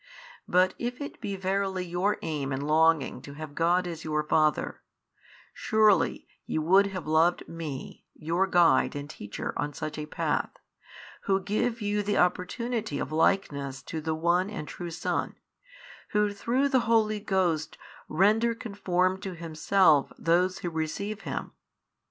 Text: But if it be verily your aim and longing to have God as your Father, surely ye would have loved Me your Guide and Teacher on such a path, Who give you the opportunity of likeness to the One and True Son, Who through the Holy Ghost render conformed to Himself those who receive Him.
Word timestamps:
But 0.47 0.73
if 0.79 0.99
it 0.99 1.21
be 1.21 1.35
verily 1.35 1.85
your 1.85 2.17
aim 2.23 2.51
and 2.51 2.63
longing 2.65 3.21
to 3.21 3.33
have 3.35 3.53
God 3.53 3.85
as 3.85 4.03
your 4.03 4.23
Father, 4.23 4.81
surely 5.53 6.27
ye 6.47 6.57
would 6.57 6.87
have 6.87 7.05
loved 7.05 7.47
Me 7.47 8.03
your 8.15 8.47
Guide 8.47 8.95
and 8.95 9.07
Teacher 9.07 9.53
on 9.57 9.73
such 9.73 9.99
a 9.99 10.07
path, 10.07 10.49
Who 11.25 11.39
give 11.39 11.81
you 11.83 12.01
the 12.01 12.17
opportunity 12.17 12.97
of 12.97 13.11
likeness 13.11 13.83
to 13.83 14.01
the 14.01 14.15
One 14.15 14.49
and 14.49 14.67
True 14.67 14.89
Son, 14.89 15.35
Who 16.13 16.33
through 16.33 16.69
the 16.69 16.79
Holy 16.89 17.19
Ghost 17.19 17.77
render 18.09 18.55
conformed 18.55 19.21
to 19.21 19.35
Himself 19.35 20.11
those 20.17 20.57
who 20.65 20.71
receive 20.71 21.21
Him. 21.21 21.51